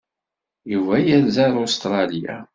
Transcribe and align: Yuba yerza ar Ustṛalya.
Yuba 0.71 0.93
yerza 1.07 1.43
ar 1.49 1.55
Ustṛalya. 1.63 2.35